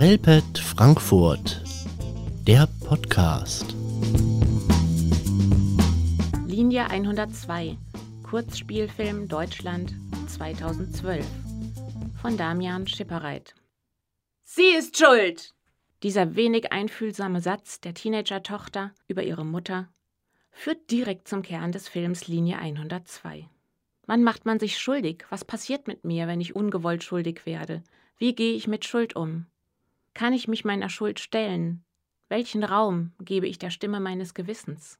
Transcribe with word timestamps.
Relpet 0.00 0.58
Frankfurt, 0.58 1.62
der 2.46 2.66
Podcast. 2.86 3.74
Linie 6.46 6.88
102, 6.88 7.76
Kurzspielfilm 8.22 9.28
Deutschland 9.28 9.94
2012 10.26 11.26
von 12.18 12.38
Damian 12.38 12.86
Schippereit. 12.86 13.54
Sie 14.42 14.70
ist 14.74 14.96
schuld! 14.96 15.52
Dieser 16.02 16.34
wenig 16.34 16.72
einfühlsame 16.72 17.42
Satz 17.42 17.82
der 17.82 17.92
Teenager-Tochter 17.92 18.92
über 19.06 19.22
ihre 19.22 19.44
Mutter 19.44 19.90
führt 20.50 20.90
direkt 20.90 21.28
zum 21.28 21.42
Kern 21.42 21.72
des 21.72 21.88
Films 21.88 22.26
Linie 22.26 22.58
102. 22.58 23.50
Wann 24.06 24.24
macht 24.24 24.46
man 24.46 24.58
sich 24.58 24.78
schuldig? 24.78 25.26
Was 25.28 25.44
passiert 25.44 25.86
mit 25.88 26.06
mir, 26.06 26.26
wenn 26.26 26.40
ich 26.40 26.56
ungewollt 26.56 27.04
schuldig 27.04 27.44
werde? 27.44 27.82
Wie 28.16 28.34
gehe 28.34 28.54
ich 28.54 28.66
mit 28.66 28.86
Schuld 28.86 29.14
um? 29.14 29.44
Kann 30.14 30.32
ich 30.32 30.48
mich 30.48 30.64
meiner 30.64 30.88
Schuld 30.88 31.20
stellen? 31.20 31.84
Welchen 32.28 32.64
Raum 32.64 33.12
gebe 33.20 33.46
ich 33.46 33.58
der 33.58 33.70
Stimme 33.70 34.00
meines 34.00 34.34
Gewissens? 34.34 34.98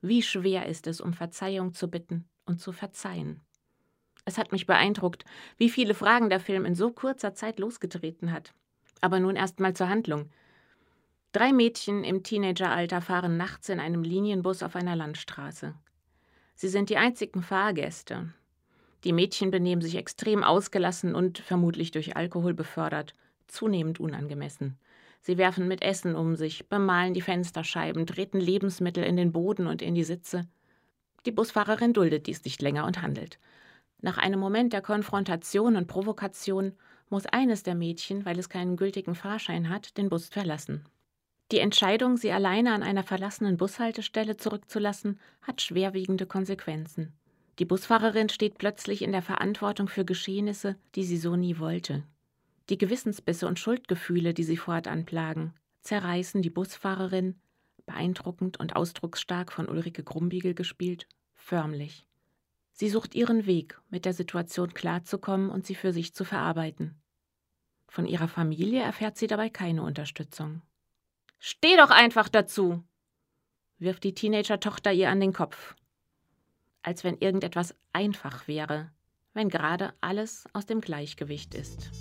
Wie 0.00 0.22
schwer 0.22 0.66
ist 0.66 0.86
es, 0.86 1.00
um 1.00 1.12
Verzeihung 1.12 1.74
zu 1.74 1.88
bitten 1.88 2.28
und 2.44 2.60
zu 2.60 2.72
verzeihen? 2.72 3.40
Es 4.24 4.38
hat 4.38 4.52
mich 4.52 4.66
beeindruckt, 4.66 5.24
wie 5.56 5.70
viele 5.70 5.94
Fragen 5.94 6.28
der 6.28 6.38
Film 6.38 6.64
in 6.64 6.74
so 6.74 6.92
kurzer 6.92 7.34
Zeit 7.34 7.58
losgetreten 7.58 8.30
hat. 8.30 8.52
Aber 9.00 9.20
nun 9.20 9.36
erst 9.36 9.58
mal 9.58 9.74
zur 9.74 9.88
Handlung. 9.88 10.30
Drei 11.32 11.52
Mädchen 11.52 12.04
im 12.04 12.22
Teenageralter 12.22 13.00
fahren 13.00 13.36
nachts 13.36 13.68
in 13.68 13.80
einem 13.80 14.02
Linienbus 14.02 14.62
auf 14.62 14.76
einer 14.76 14.96
Landstraße. 14.96 15.74
Sie 16.54 16.68
sind 16.68 16.90
die 16.90 16.96
einzigen 16.96 17.42
Fahrgäste. 17.42 18.32
Die 19.04 19.12
Mädchen 19.12 19.50
benehmen 19.50 19.82
sich 19.82 19.94
extrem 19.94 20.42
ausgelassen 20.42 21.14
und 21.14 21.38
vermutlich 21.38 21.90
durch 21.90 22.16
Alkohol 22.16 22.54
befördert, 22.54 23.14
zunehmend 23.48 24.00
unangemessen. 24.00 24.78
Sie 25.20 25.36
werfen 25.36 25.68
mit 25.68 25.82
Essen 25.82 26.14
um 26.14 26.36
sich, 26.36 26.68
bemalen 26.68 27.14
die 27.14 27.20
Fensterscheiben, 27.20 28.06
treten 28.06 28.40
Lebensmittel 28.40 29.04
in 29.04 29.16
den 29.16 29.32
Boden 29.32 29.66
und 29.66 29.82
in 29.82 29.94
die 29.94 30.04
Sitze. 30.04 30.46
Die 31.26 31.32
Busfahrerin 31.32 31.92
duldet 31.92 32.26
dies 32.26 32.44
nicht 32.44 32.62
länger 32.62 32.86
und 32.86 33.02
handelt. 33.02 33.38
Nach 34.00 34.16
einem 34.16 34.38
Moment 34.38 34.72
der 34.72 34.80
Konfrontation 34.80 35.76
und 35.76 35.88
Provokation 35.88 36.72
muss 37.10 37.26
eines 37.26 37.62
der 37.62 37.74
Mädchen, 37.74 38.24
weil 38.24 38.38
es 38.38 38.48
keinen 38.48 38.76
gültigen 38.76 39.14
Fahrschein 39.14 39.68
hat, 39.68 39.98
den 39.98 40.08
Bus 40.08 40.28
verlassen. 40.28 40.84
Die 41.50 41.58
Entscheidung, 41.58 42.16
sie 42.16 42.30
alleine 42.30 42.74
an 42.74 42.82
einer 42.82 43.02
verlassenen 43.02 43.56
Bushaltestelle 43.56 44.36
zurückzulassen, 44.36 45.18
hat 45.42 45.62
schwerwiegende 45.62 46.26
Konsequenzen. 46.26 47.14
Die 47.58 47.64
Busfahrerin 47.64 48.28
steht 48.28 48.58
plötzlich 48.58 49.02
in 49.02 49.12
der 49.12 49.22
Verantwortung 49.22 49.88
für 49.88 50.04
Geschehnisse, 50.04 50.76
die 50.94 51.04
sie 51.04 51.16
so 51.16 51.34
nie 51.34 51.58
wollte. 51.58 52.04
Die 52.68 52.78
Gewissensbisse 52.78 53.46
und 53.46 53.58
Schuldgefühle, 53.58 54.34
die 54.34 54.44
sie 54.44 54.56
fortan 54.56 55.04
plagen, 55.04 55.54
zerreißen 55.80 56.42
die 56.42 56.50
Busfahrerin, 56.50 57.40
beeindruckend 57.86 58.60
und 58.60 58.76
ausdrucksstark 58.76 59.52
von 59.52 59.68
Ulrike 59.68 60.04
Grumbiegel 60.04 60.54
gespielt, 60.54 61.08
förmlich. 61.34 62.06
Sie 62.72 62.88
sucht 62.88 63.14
ihren 63.14 63.46
Weg, 63.46 63.80
mit 63.88 64.04
der 64.04 64.12
Situation 64.12 64.74
klarzukommen 64.74 65.50
und 65.50 65.66
sie 65.66 65.74
für 65.74 65.92
sich 65.92 66.14
zu 66.14 66.24
verarbeiten. 66.24 67.00
Von 67.88 68.06
ihrer 68.06 68.28
Familie 68.28 68.82
erfährt 68.82 69.16
sie 69.16 69.26
dabei 69.26 69.48
keine 69.48 69.82
Unterstützung. 69.82 70.62
Steh 71.38 71.76
doch 71.76 71.90
einfach 71.90 72.28
dazu! 72.28 72.84
wirft 73.78 74.04
die 74.04 74.14
Teenager-Tochter 74.14 74.92
ihr 74.92 75.08
an 75.08 75.20
den 75.20 75.32
Kopf 75.32 75.76
als 76.88 77.04
wenn 77.04 77.18
irgendetwas 77.18 77.74
einfach 77.92 78.48
wäre, 78.48 78.90
wenn 79.38 79.50
gerade 79.50 79.92
alles 80.00 80.46
aus 80.52 80.66
dem 80.66 80.80
Gleichgewicht 80.80 81.54
ist. 81.54 81.92